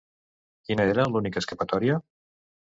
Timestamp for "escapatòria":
1.45-2.01